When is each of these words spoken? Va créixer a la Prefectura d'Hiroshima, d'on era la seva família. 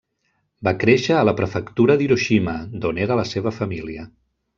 Va 0.67 0.71
créixer 0.83 1.17
a 1.17 1.25
la 1.29 1.33
Prefectura 1.41 1.97
d'Hiroshima, 1.99 2.55
d'on 2.87 3.03
era 3.05 3.19
la 3.21 3.27
seva 3.33 3.53
família. 3.59 4.09